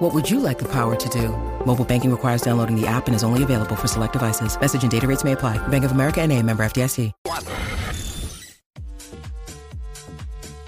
[0.00, 1.28] What would you like the power to do?
[1.66, 4.58] Mobile banking requires downloading the app and is only available for select devices.
[4.58, 5.58] Message and data rates may apply.
[5.68, 7.12] Bank of America and a member FDIC.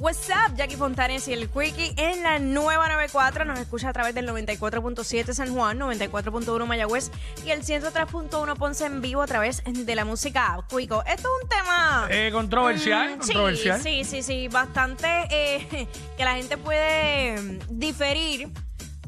[0.00, 3.44] What's up, Jackie Fontanes y el Quickie en la nueva 94.
[3.46, 7.10] Nos escucha a través del 94.7 San Juan, 94.1 Mayagüez
[7.46, 11.02] y el 103.1 Ponce en vivo a través de la música Quico.
[11.06, 12.06] Esto es un tema.
[12.10, 13.80] Eh, controversial, Mm, controversial.
[13.80, 15.86] Sí, sí, sí, sí, bastante eh,
[16.18, 18.50] que la gente puede mm, diferir.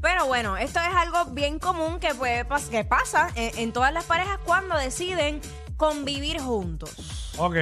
[0.04, 3.90] Pero bueno, esto es algo bien común que, puede pas- que pasa en, en todas
[3.90, 5.40] las parejas cuando deciden
[5.78, 7.32] convivir juntos.
[7.38, 7.56] Ok.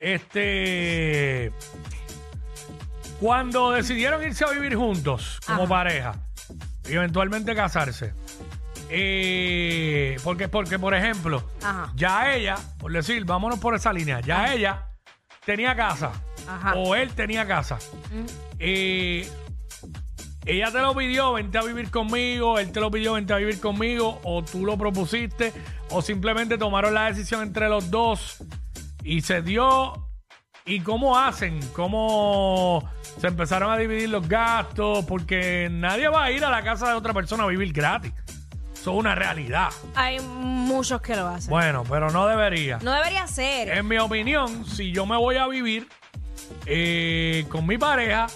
[0.00, 1.52] Este.
[3.20, 5.68] Cuando decidieron irse a vivir juntos como Ajá.
[5.68, 6.14] pareja
[6.88, 8.12] y eventualmente casarse.
[8.90, 11.92] eh, porque, porque, por ejemplo, Ajá.
[11.94, 14.88] ya ella, por decir, vámonos por esa línea, ya ella
[15.44, 16.10] tenía casa
[16.48, 16.74] Ajá.
[16.74, 17.78] o él tenía casa.
[18.58, 19.30] Eh,
[20.46, 23.60] ella te lo pidió, vente a vivir conmigo, él te lo pidió, vente a vivir
[23.60, 25.52] conmigo, o tú lo propusiste,
[25.90, 28.38] o simplemente tomaron la decisión entre los dos
[29.04, 30.04] y se dio.
[30.64, 31.60] ¿Y cómo hacen?
[31.72, 32.86] ¿Cómo
[33.18, 35.04] se empezaron a dividir los gastos?
[35.06, 38.12] Porque nadie va a ir a la casa de otra persona a vivir gratis.
[38.74, 39.70] Eso es una realidad.
[39.94, 41.50] Hay muchos que lo hacen.
[41.50, 42.78] Bueno, pero no debería.
[42.82, 43.70] No debería ser.
[43.70, 45.88] En mi opinión, si yo me voy a vivir
[46.66, 48.26] eh, con mi pareja,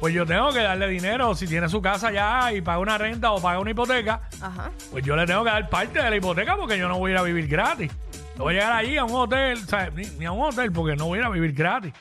[0.00, 1.34] pues yo tengo que darle dinero.
[1.34, 4.70] Si tiene su casa ya y paga una renta o paga una hipoteca, Ajá.
[4.90, 7.14] pues yo le tengo que dar parte de la hipoteca porque yo no voy a
[7.14, 7.90] ir a vivir gratis.
[8.36, 9.92] No voy a llegar allí a un hotel, ¿sabes?
[9.94, 11.92] Ni, ni a un hotel porque no voy a ir a vivir gratis.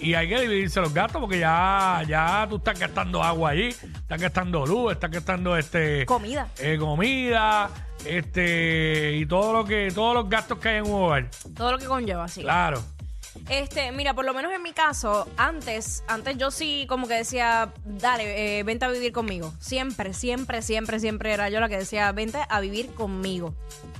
[0.00, 4.20] Y hay que dividirse los gastos porque ya, ya tú estás gastando agua allí, estás
[4.20, 6.48] gastando luz, estás gastando este Comida.
[6.58, 7.70] eh, comida,
[8.04, 11.26] este y todo lo que, todos los gastos que hay en un hogar.
[11.56, 12.42] Todo lo que conlleva, sí.
[12.42, 12.82] Claro.
[13.48, 17.72] Este, mira, por lo menos en mi caso, antes, antes yo sí como que decía,
[17.84, 19.52] dale, eh, vente a vivir conmigo.
[19.60, 23.54] Siempre, siempre, siempre, siempre era yo la que decía, vente a vivir conmigo.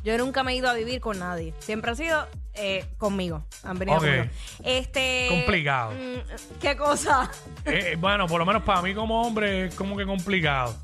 [0.05, 1.55] Yo nunca me he ido a vivir con nadie.
[1.59, 3.45] Siempre ha sido eh, conmigo.
[3.65, 4.05] Han venido Ok.
[4.05, 4.25] conmigo.
[4.65, 5.27] Este.
[5.31, 5.93] Complicado.
[5.93, 7.31] mm, ¿Qué cosa?
[7.65, 10.75] Eh, bueno, por lo menos para mí como hombre es como que complicado.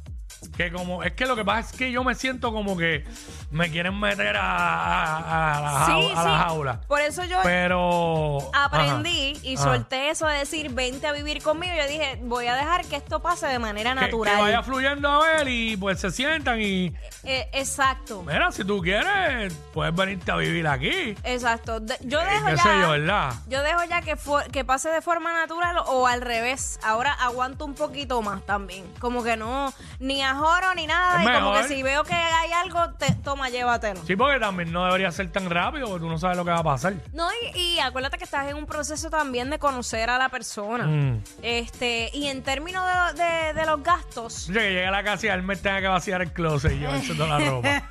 [0.56, 3.04] Que como, es que lo que pasa es que yo me siento como que
[3.50, 6.44] me quieren meter a, a- a la, sí, jau- a la sí.
[6.44, 6.80] jaula.
[6.88, 8.38] Por eso yo Pero.
[8.53, 9.64] aprendí ajá, y ajá.
[9.64, 11.72] solté eso de decir, vente a vivir conmigo.
[11.76, 14.36] Yo dije, voy a dejar que esto pase de manera Que, natural.
[14.36, 16.92] que vaya fluyendo a ver y pues se sientan y.
[17.24, 18.22] Eh, exacto.
[18.22, 21.14] Mira, si tú quieres, puedes venirte a vivir aquí.
[21.24, 21.80] Exacto.
[21.80, 22.80] De- yo Eh, dejo ya.
[22.82, 23.32] yo, ¿verdad?
[23.48, 26.78] Yo dejo ya que, fu- que pase de forma natural o al revés.
[26.82, 28.84] Ahora aguanto un poquito más también.
[28.98, 31.16] Como que no, ni ajoro ni nada.
[31.16, 31.62] Es y como mejor.
[31.69, 34.00] que si veo que hay algo, te, toma, llévatelo.
[34.06, 36.59] Sí, porque también no debería ser tan rápido porque tú no sabes lo que va
[36.59, 36.94] a pasar.
[37.12, 40.87] No, y, y acuérdate que estás en un proceso también de conocer a la persona.
[40.87, 41.22] Mm.
[41.42, 42.84] Este, y en términos
[43.15, 44.48] de, de- de los gastos.
[44.48, 46.78] Oye, que llegue a la casa y él me tenga que vaciar el closet y
[46.78, 47.88] llevarse toda la ropa.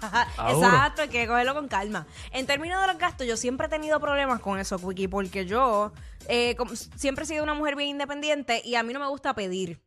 [0.50, 2.06] Exacto, hay que cogerlo con calma.
[2.31, 5.91] En términos de los gastos, yo siempre he tenido problemas con eso, Quickie, porque yo
[6.28, 6.56] eh,
[6.96, 9.80] siempre he sido una mujer bien independiente y a mí no me gusta pedir.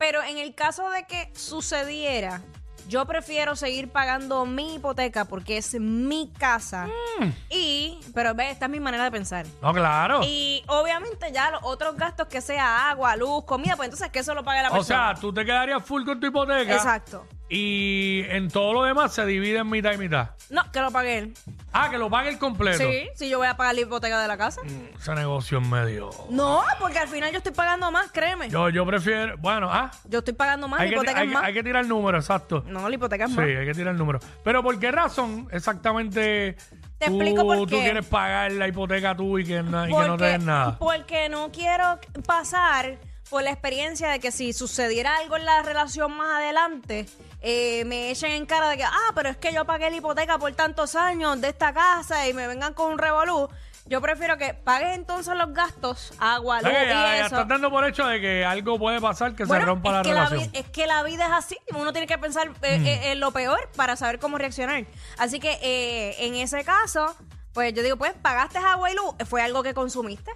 [0.00, 2.40] Pero en el caso de que sucediera,
[2.88, 6.88] yo prefiero seguir pagando mi hipoteca porque es mi casa.
[7.20, 7.26] Mm.
[7.50, 9.44] Y, pero ve, esta es mi manera de pensar.
[9.60, 10.20] No, claro.
[10.24, 14.34] Y obviamente ya los otros gastos que sea agua, luz, comida, pues entonces que eso
[14.34, 15.12] lo pague la O persona.
[15.12, 16.74] sea, tú te quedarías full con tu hipoteca.
[16.74, 17.26] Exacto.
[17.50, 20.30] Y en todo lo demás se divide en mitad y mitad.
[20.48, 21.34] No, que lo pague él.
[21.72, 22.78] Ah, que lo pague el completo.
[22.78, 24.60] Sí, si yo voy a pagar la hipoteca de la casa.
[24.64, 26.10] Mm, Ese negocio es medio.
[26.28, 28.48] No, porque al final yo estoy pagando más, créeme.
[28.50, 29.36] Yo, Yo, yo prefiero.
[29.38, 29.90] Bueno, ah.
[30.10, 31.44] estoy pagando más, Hay la que, hipoteca hay, es más.
[31.44, 32.64] hay que tirar el número, exacto.
[32.66, 33.46] No, la hipoteca es Sí, más.
[33.46, 34.18] hay que tirar el número.
[34.42, 36.56] Pero ¿por qué razón exactamente
[36.98, 37.80] Te tú, explico por tú qué.
[37.82, 40.76] quieres pagar la hipoteca tú y que, na- y que no te den nada?
[40.78, 42.98] porque no quiero pasar
[43.28, 47.06] por la experiencia de que si sucediera algo en la relación más adelante,
[47.42, 50.38] eh, me echen en cara de que, ah, pero es que yo pagué la hipoteca
[50.38, 53.48] por tantos años de esta casa y me vengan con un revolú.
[53.86, 57.24] Yo prefiero que pagues entonces los gastos, agua, luz que y ya, ya eso.
[57.26, 60.02] estás dando por hecho de que algo puede pasar que Bueno, se rompa es la
[60.02, 60.50] que relación.
[60.52, 61.56] vi- es que la vida es así.
[61.74, 62.86] Uno tiene que pensar eh, Mm.
[62.86, 64.84] eh, en lo peor para saber cómo reaccionar.
[65.18, 67.16] Así que eh, en ese caso,
[67.52, 70.30] pues yo digo, pues pagaste agua y luz, fue algo que consumiste.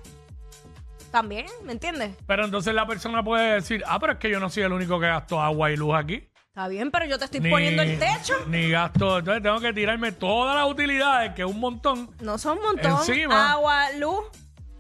[1.13, 2.17] También, ¿me entiendes?
[2.27, 4.99] Pero entonces la persona puede decir, ah, pero es que yo no soy el único
[4.99, 6.27] que gasto agua y luz aquí.
[6.55, 8.35] Está bien, pero yo te estoy ni, poniendo el techo.
[8.47, 9.19] Ni gasto.
[9.19, 12.09] Entonces tengo que tirarme todas las utilidades, que es un montón.
[12.21, 12.93] No son un montón.
[12.93, 13.51] Encima.
[13.51, 14.21] Agua, luz,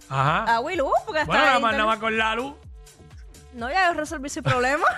[0.09, 0.55] Ajá.
[0.55, 2.55] agua y luz, porque hasta bueno, nada ahí más, nada más con la luz.
[3.55, 4.85] No, ya yo resolví ese problema.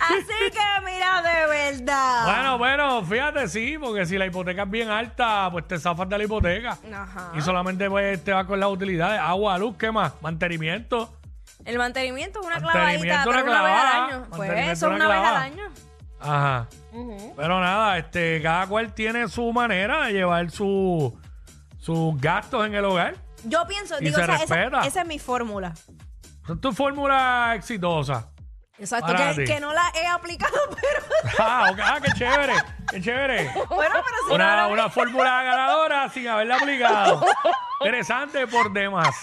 [0.00, 2.24] Así que mira, de verdad.
[2.24, 6.16] Bueno, bueno, fíjate, sí, porque si la hipoteca es bien alta, pues te zafas de
[6.16, 6.78] la hipoteca.
[6.90, 7.32] Ajá.
[7.36, 9.20] Y solamente pues, te vas con las utilidades.
[9.20, 10.14] Agua, luz, ¿qué más?
[10.22, 11.19] Mantenimiento.
[11.64, 14.18] El mantenimiento es una clavadita, Mantenimiento, pero una vez al año.
[14.28, 15.42] Pues Mantenimiento, eso es una una vez al clavada.
[15.44, 15.62] año.
[16.20, 16.68] Ajá.
[16.92, 17.34] Ujú.
[17.36, 21.18] Pero nada, este, cada cual tiene su manera de llevar su,
[21.78, 23.14] sus gastos en el hogar.
[23.44, 24.86] Yo pienso, Y digo, se esa, esa- respeta.
[24.86, 25.72] esa es mi fórmula.
[26.44, 28.28] Esa es tu fórmula exitosa.
[28.78, 29.52] Exacto, Para que, ti.
[29.52, 31.78] que no la he aplicado, pero Ah, ok.
[31.82, 32.54] Ah, qué chévere,
[32.90, 33.50] qué chévere.
[33.68, 34.34] bueno, pero sí.
[34.34, 37.22] Una, una fórmula ganadora sin haberla aplicado.
[37.80, 39.14] Interesante por demás.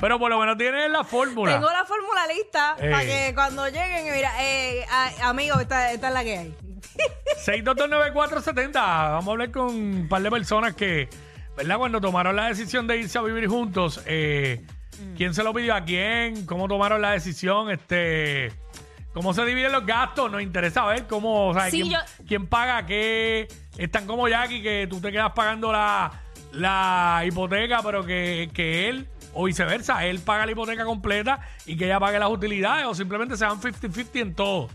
[0.00, 1.52] Pero por lo menos tienes la fórmula.
[1.54, 6.14] Tengo la fórmula lista para que cuando lleguen, mira, eh, a- amigo, esta, esta es
[6.14, 6.54] la que hay.
[7.44, 8.72] 6229470.
[8.74, 11.08] Vamos a hablar con un par de personas que,
[11.56, 11.78] ¿verdad?
[11.78, 14.64] Cuando tomaron la decisión de irse a vivir juntos, eh,
[15.16, 16.46] ¿quién se lo pidió a quién?
[16.46, 17.70] ¿Cómo tomaron la decisión?
[17.70, 18.52] Este,
[19.12, 20.30] ¿Cómo se dividen los gastos?
[20.30, 23.48] Nos interesa ver cómo, o sea, Sí, quién, yo- quién paga qué.
[23.78, 26.10] Están como Jackie, que tú te quedas pagando la,
[26.52, 29.06] la hipoteca, pero que, que él,
[29.36, 33.36] o viceversa, él paga la hipoteca completa y que ella pague las utilidades, o simplemente
[33.36, 34.68] se dan 50-50 en todo.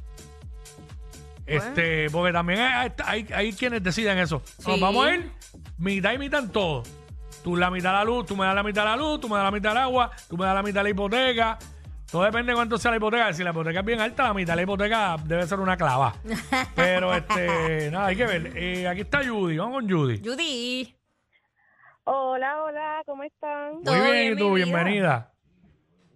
[1.46, 4.42] Este, porque también hay, hay, hay quienes deciden eso.
[4.66, 5.31] Nos vamos a ir
[5.78, 6.84] mitad y mitad en todo.
[7.44, 9.28] Tú la mitad de la luz, tú me das la mitad de la luz, tú
[9.28, 11.58] me das la mitad del agua, tú me das la mitad de la hipoteca.
[12.12, 13.34] Todo depende de cuánto sea la hipoteca.
[13.34, 16.13] Si la hipoteca es bien alta, la mitad de la hipoteca debe ser una clava.
[16.75, 18.52] Pero este, nada, hay que ver.
[18.56, 20.22] Eh, aquí está Judy, vamos con Judy.
[20.24, 21.00] Judy.
[22.13, 23.75] Hola, hola, ¿cómo están?
[23.75, 25.31] Muy bien, bien, y tú, bienvenida.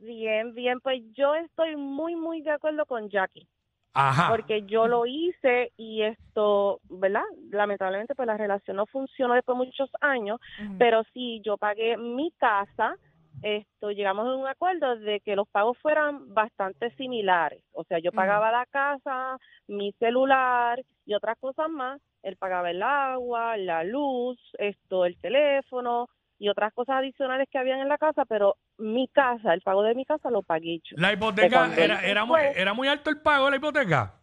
[0.02, 3.48] Bien, bien, pues yo estoy muy, muy de acuerdo con Jackie,
[3.94, 4.28] Ajá.
[4.30, 7.24] porque yo lo hice y esto, ¿verdad?
[7.50, 10.42] Lamentablemente, pues la relación no funcionó después de muchos años,
[10.78, 12.98] pero sí, yo pagué mi casa,
[13.42, 18.12] esto, llegamos a un acuerdo de que los pagos fueran bastante similares, o sea, yo
[18.12, 19.38] pagaba la casa,
[19.68, 26.10] mi celular y otras cosas más, él pagaba el agua, la luz, esto, el teléfono
[26.40, 29.96] y otras cosas adicionales que habían en la casa, pero mi casa, el pago de
[29.96, 30.98] mi casa lo pagué yo.
[30.98, 34.16] La hipoteca, era, era, muy, era muy alto el pago de la hipoteca.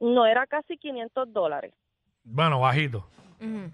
[0.00, 1.74] No era casi 500 dólares.
[2.24, 3.06] Bueno, bajito.
[3.40, 3.70] Ujú.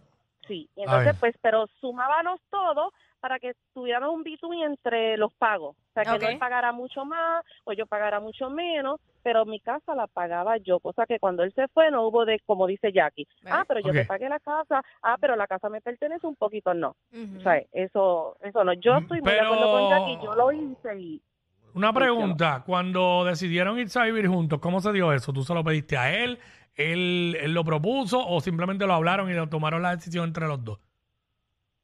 [0.47, 5.77] Sí, entonces pues, pero sumábamos todo para que tuviéramos un between entre los pagos.
[5.77, 9.59] O sea, que no él pagara mucho más o yo pagara mucho menos, pero mi
[9.61, 12.93] casa la pagaba yo, cosa que cuando él se fue no hubo de, como dice
[12.93, 16.37] Jackie, ah, pero yo te pagué la casa, ah, pero la casa me pertenece un
[16.37, 16.95] poquito, no.
[17.13, 17.39] Ujú.
[17.39, 18.73] O sea, eso, eso no.
[18.75, 21.23] Yo Mm, estoy muy de pero- acuerdo con Jackie, yo lo hice y
[21.75, 25.33] Una pregunta, cuando decidieron irse a vivir juntos, ¿cómo se dio eso?
[25.33, 26.39] ¿Tú se lo pediste a él?
[26.77, 30.65] ¿Él, él lo propuso o simplemente lo hablaron y lo tomaron la decisión entre los
[30.65, 30.79] dos?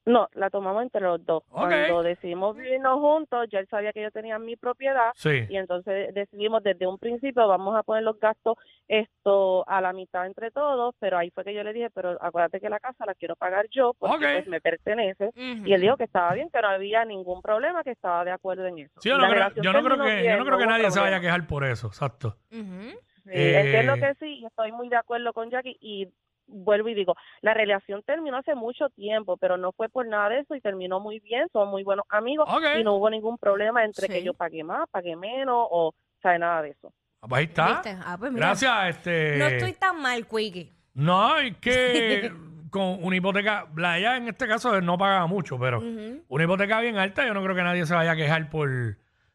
[0.06, 1.42] No, la tomamos entre los dos.
[1.50, 5.46] Cuando decidimos vivirnos juntos, ya él sabía que yo tenía mi propiedad Sí.
[5.48, 8.56] y entonces decidimos desde un principio vamos a poner los gastos
[8.88, 12.60] esto a la mitad entre todos, pero ahí fue que yo le dije, pero acuérdate
[12.60, 15.30] que la casa la quiero pagar yo porque pues me pertenece.
[15.36, 18.66] Y él dijo que estaba bien, que no había ningún problema, que estaba de acuerdo
[18.66, 19.00] en eso.
[19.00, 20.90] Sí, yo no creo, relación yo no creo terminó que, yo no creo que nadie
[20.90, 22.36] se vaya a quejar por eso, exacto.
[22.50, 26.08] Sí, Eh, entiendo que sí, y estoy muy de acuerdo con Jackie y
[26.46, 30.40] vuelvo y digo, la relación terminó hace mucho tiempo, pero no fue por nada de
[30.40, 34.06] eso y terminó muy bien, somos muy buenos amigos y no hubo ningún problema entre
[34.06, 34.12] Sí.
[34.12, 36.92] que yo pagué más, pagué menos o sabe nada de eso.
[37.22, 37.82] Ah, pues ahí está.
[38.04, 38.46] Ah, pues mira.
[38.48, 39.36] Gracias, este.
[39.38, 40.70] No estoy tan mal, Quickie.
[40.94, 42.30] No, es que
[42.70, 45.80] con una hipoteca, la ella en este caso no pagaba mucho, pero
[46.28, 48.68] una hipoteca bien alta, yo no creo que nadie se vaya a quejar por.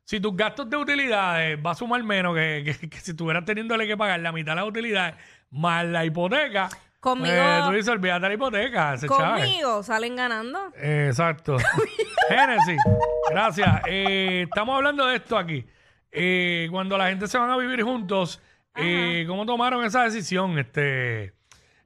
[0.04, 3.86] Si tus gastos de utilidades va a sumar menos que, que- que si estuvieras teniéndole
[3.88, 5.16] que pagar la mitad de las utilidades
[5.52, 6.70] más la hipoteca,
[7.00, 9.08] Conmigo- pues, tú dices, olvídate la hipoteca, ese.
[9.08, 10.72] Conmigo salen ganando.
[10.76, 11.58] Eh, Exacto.
[12.30, 12.82] Génesis,
[13.30, 13.82] gracias.
[13.88, 15.66] Eh, estamos hablando de esto aquí.
[16.12, 18.42] Eh, cuando la gente se van a vivir juntos,
[18.76, 20.58] eh, ¿cómo tomaron esa decisión?
[20.60, 21.34] Este,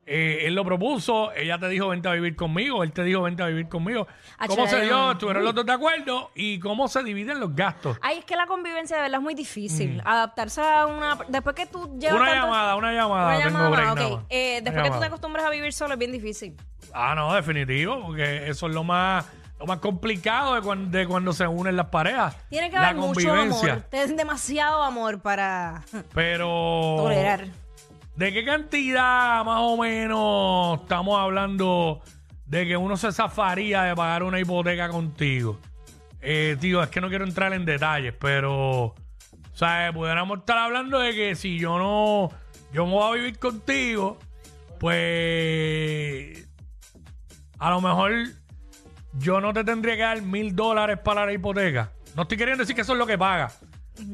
[0.05, 3.41] eh, él lo propuso, ella te dijo vente a vivir conmigo, él te dijo vente
[3.43, 4.05] a vivir conmigo.
[4.37, 5.11] Ah, ¿Cómo se dio?
[5.13, 6.31] ¿Estuvieron los dos de acuerdo?
[6.35, 7.97] ¿Y cómo se dividen los gastos?
[8.01, 10.01] Ay, es que la convivencia de verdad es muy difícil.
[10.05, 11.17] Adaptarse a una...
[11.29, 12.21] Después que tú llevas Mm.
[12.21, 13.27] Una tanto- llamada, una llamada.
[13.37, 13.95] Una llamada, break ok.
[13.97, 14.25] nada más.
[14.29, 16.55] Eh, Una después que tú te acostumbras a vivir solo es bien difícil.
[16.93, 19.25] Ah, no, definitivo, porque eso es lo más,
[19.59, 22.35] lo más complicado de cuando, de cuando se unen las parejas.
[22.49, 23.83] Tiene que haber mucho amor.
[23.89, 25.81] Tienes demasiado amor para
[26.13, 26.95] Pero.
[26.97, 27.45] tolerar.
[28.15, 32.01] ¿De qué cantidad más o menos estamos hablando
[32.45, 35.59] de que uno se zafaría de pagar una hipoteca contigo?
[36.21, 38.93] Eh, tío, es que no quiero entrar en detalles, pero
[39.53, 42.29] sea, pudiéramos estar hablando de que si yo no,
[42.71, 44.17] yo me voy a vivir contigo,
[44.79, 46.47] pues
[47.59, 48.11] a lo mejor
[49.13, 51.91] yo no te tendría que dar mil dólares para la hipoteca.
[52.15, 53.51] No estoy queriendo decir que eso es lo que paga.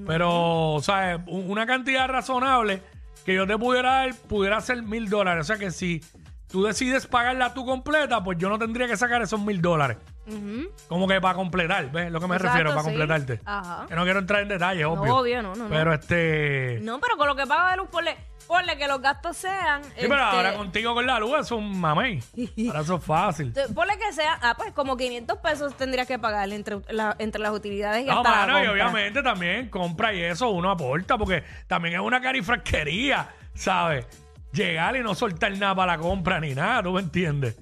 [0.08, 2.82] Pero, u- una cantidad razonable
[3.26, 5.42] que yo te pudiera dar pudiera ser mil dólares.
[5.42, 6.02] O sea que si
[6.48, 9.98] tú decides pagarla tú completa, pues yo no tendría que sacar esos mil dólares.
[10.28, 10.70] Ujú.
[10.88, 12.12] Como que para completar, ¿ves?
[12.12, 12.88] Lo que me Exacto, refiero, para sí.
[12.88, 13.40] completarte.
[13.46, 13.86] Ajá.
[13.88, 15.16] Que no quiero entrar en detalles, obvio.
[15.16, 15.70] obvio, no, no, no.
[15.70, 16.80] Pero este.
[16.84, 18.16] No, pero con lo que paga de luz, ponle,
[18.50, 19.84] ponle que los gastos sean.
[19.84, 22.20] Sí, pero este, ahora contigo con la luz es un mamey.
[22.68, 23.54] Ahora eso es fácil.
[23.54, 27.42] te- Ponle que sea, ah, pues como 500 pesos tendrías que pagar entre, la- entre
[27.42, 28.72] las utilidades y No, hasta la mano, y compra.
[28.74, 34.06] obviamente también compra y eso uno aporta, porque también es una carifresquería, ¿sabes?
[34.52, 37.56] Llegar y no soltar nada para la compra ni nada, ¿tú me entiendes?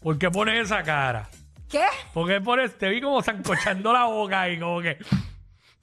[0.00, 1.28] ¿Por qué pones esa cara?
[1.68, 1.84] ¿Qué?
[2.14, 4.96] Porque pones, te vi como zancochando la boca y como que,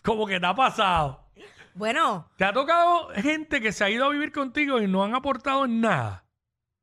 [0.02, 1.25] como que te ha pasado.
[1.76, 5.14] Bueno, ¿Te ha tocado gente que se ha ido a vivir contigo y no han
[5.14, 6.26] aportado en nada?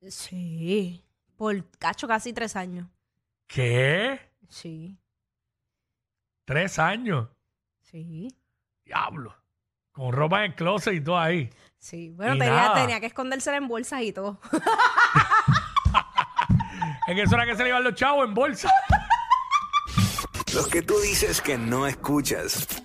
[0.06, 1.02] sí.
[1.36, 2.86] Por cacho casi tres años.
[3.48, 4.20] ¿Qué?
[4.48, 4.96] Sí,
[6.44, 7.28] ¿Tres años?
[7.80, 8.28] sí.
[8.84, 9.34] Diablo.
[9.92, 11.50] Con ropa en el closet y todo ahí.
[11.78, 14.38] Sí, bueno, tenía, tenía que escondérsela en bolsas y todo.
[17.08, 18.70] En eso era que se le iban los chavos en bolsa.
[20.54, 22.81] Los que tú dices que no escuchas.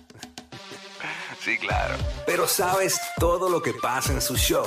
[1.56, 1.94] Claro.
[2.26, 4.66] Pero sabes todo lo que pasa en su show.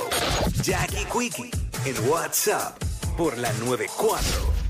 [0.62, 1.50] Jackie Quickie
[1.84, 2.76] en WhatsApp
[3.16, 4.61] por la 94.